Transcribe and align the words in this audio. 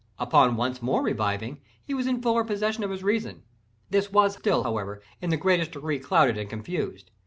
Upon 0.17 0.55
once 0.55 0.81
more 0.81 1.03
reviving 1.03 1.61
he 1.85 1.93
was 1.93 2.07
in 2.07 2.23
fuller 2.23 2.43
possession 2.43 2.83
of 2.83 2.89
his 2.89 3.03
reason—this 3.03 4.11
was 4.11 4.35
still, 4.35 4.63
however, 4.63 4.99
in 5.21 5.29
the 5.29 5.37
greatest 5.37 5.73
degree 5.73 5.99
clouded 5.99 6.39
and 6.39 6.49
confused. 6.49 7.11